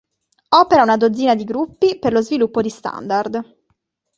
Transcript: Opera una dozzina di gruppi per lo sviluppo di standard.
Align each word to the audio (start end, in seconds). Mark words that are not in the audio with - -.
Opera 0.49 0.81
una 0.81 0.97
dozzina 0.97 1.35
di 1.35 1.43
gruppi 1.43 1.99
per 1.99 2.11
lo 2.11 2.21
sviluppo 2.23 2.63
di 2.63 2.69
standard. 2.69 3.61